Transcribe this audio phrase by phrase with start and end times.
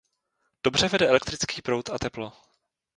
[0.63, 2.33] Dobře vede elektrický proud a teplo.